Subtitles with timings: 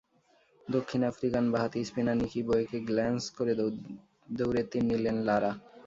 [0.67, 3.53] দক্ষিণ আফ্রিকান বাঁহাতি spinner Nicky Boje glance করে
[4.37, 5.51] দৌড়ে তিন নিলেন লারা।